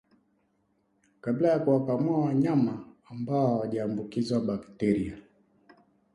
kabla 1.21 1.49
ya 1.49 1.59
kuwakamua 1.59 2.25
wanyama 2.25 2.85
ambao 3.05 3.47
hawajaambukizwa 3.47 4.39
Bakteria 4.41 5.17